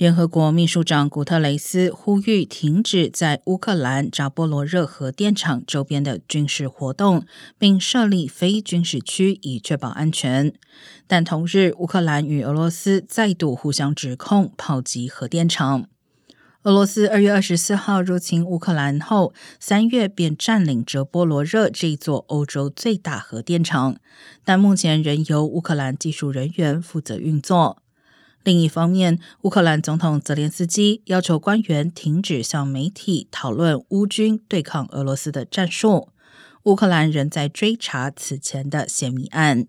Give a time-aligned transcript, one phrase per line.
[0.00, 7.26] 联合国秘书长古特雷斯呼吁停止在乌克兰扎波罗热核电厂周边的军事活动，
[7.58, 10.54] 并设立非军事区以确保安全。
[11.06, 15.84] 但同日，乌克兰与俄罗斯再度互相指控炮击核电厂。
[16.62, 23.96] 俄罗斯二月二十四号入侵乌克兰后，三月便占领泽波罗热这座欧洲最大核电厂，
[24.46, 27.82] 但目前仍由乌克兰技术人员负责运作。
[28.42, 36.08] 另一方面，乌克兰总统泽连斯基要求官员停止向媒体讨论乌军对抗俄罗斯的战术。
[36.64, 39.66] 乌克兰仍在追查此前的泄密案。